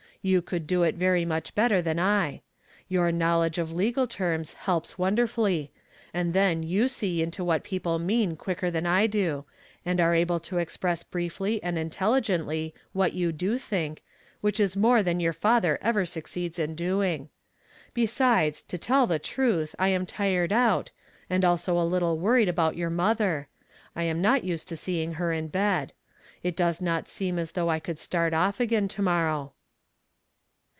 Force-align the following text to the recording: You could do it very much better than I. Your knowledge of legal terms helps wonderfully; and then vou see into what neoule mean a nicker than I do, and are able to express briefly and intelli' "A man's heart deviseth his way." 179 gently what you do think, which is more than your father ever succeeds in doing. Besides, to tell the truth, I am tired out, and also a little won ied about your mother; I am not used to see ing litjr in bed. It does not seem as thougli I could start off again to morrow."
You 0.23 0.43
could 0.43 0.67
do 0.67 0.83
it 0.83 0.93
very 0.93 1.25
much 1.25 1.55
better 1.55 1.81
than 1.81 1.99
I. 1.99 2.43
Your 2.87 3.11
knowledge 3.11 3.57
of 3.57 3.71
legal 3.71 4.05
terms 4.05 4.53
helps 4.53 4.95
wonderfully; 4.95 5.71
and 6.13 6.35
then 6.35 6.61
vou 6.61 6.87
see 6.87 7.23
into 7.23 7.43
what 7.43 7.63
neoule 7.63 7.99
mean 7.99 8.33
a 8.39 8.47
nicker 8.47 8.69
than 8.69 8.85
I 8.85 9.07
do, 9.07 9.45
and 9.83 9.99
are 9.99 10.13
able 10.13 10.39
to 10.41 10.59
express 10.59 11.01
briefly 11.03 11.59
and 11.63 11.75
intelli' 11.75 11.75
"A 11.75 11.81
man's 11.83 11.95
heart 12.05 12.21
deviseth 12.25 12.39
his 12.45 12.45
way." 12.45 12.71
179 12.71 12.75
gently 12.75 12.75
what 12.93 13.13
you 13.13 13.31
do 13.31 13.57
think, 13.57 14.03
which 14.41 14.59
is 14.59 14.77
more 14.77 15.01
than 15.01 15.19
your 15.19 15.33
father 15.33 15.79
ever 15.81 16.05
succeeds 16.05 16.59
in 16.59 16.75
doing. 16.75 17.29
Besides, 17.95 18.61
to 18.61 18.77
tell 18.77 19.07
the 19.07 19.17
truth, 19.17 19.73
I 19.79 19.87
am 19.89 20.05
tired 20.05 20.53
out, 20.53 20.91
and 21.31 21.43
also 21.43 21.79
a 21.79 21.81
little 21.81 22.19
won 22.19 22.41
ied 22.43 22.47
about 22.47 22.77
your 22.77 22.91
mother; 22.91 23.47
I 23.95 24.03
am 24.03 24.21
not 24.21 24.43
used 24.43 24.67
to 24.67 24.77
see 24.77 25.01
ing 25.01 25.15
litjr 25.15 25.35
in 25.35 25.47
bed. 25.47 25.93
It 26.43 26.55
does 26.55 26.79
not 26.79 27.09
seem 27.09 27.39
as 27.39 27.53
thougli 27.53 27.69
I 27.71 27.79
could 27.79 27.97
start 27.97 28.35
off 28.35 28.59
again 28.59 28.87
to 28.89 29.01
morrow." 29.01 29.53